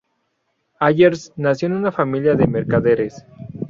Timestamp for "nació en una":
1.35-1.91